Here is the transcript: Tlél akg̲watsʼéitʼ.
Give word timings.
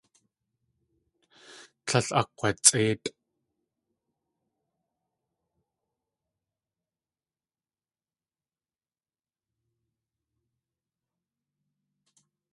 Tlél 1.85 2.07
akg̲watsʼéitʼ. 2.19 3.07